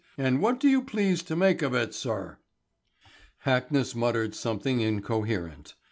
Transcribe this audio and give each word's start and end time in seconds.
And 0.17 0.41
what 0.41 0.59
do 0.59 0.67
you 0.67 0.81
please 0.81 1.21
to 1.21 1.35
make 1.35 1.61
of 1.61 1.75
it, 1.75 1.93
sir?" 1.93 2.39
Hackness 3.45 3.93
muttered 3.95 4.33
something 4.33 4.79
incoherent. 4.81 5.75